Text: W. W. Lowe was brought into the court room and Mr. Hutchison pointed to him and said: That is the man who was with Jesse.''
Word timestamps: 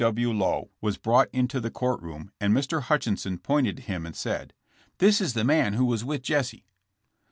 W. 0.03 0.27
W. 0.29 0.33
Lowe 0.43 0.71
was 0.81 0.97
brought 0.97 1.29
into 1.31 1.59
the 1.59 1.69
court 1.69 2.01
room 2.01 2.31
and 2.41 2.55
Mr. 2.55 2.81
Hutchison 2.81 3.37
pointed 3.37 3.75
to 3.77 3.83
him 3.83 4.03
and 4.07 4.15
said: 4.15 4.51
That 4.97 5.21
is 5.21 5.33
the 5.35 5.43
man 5.43 5.73
who 5.73 5.85
was 5.85 6.03
with 6.03 6.23
Jesse.'' 6.23 6.65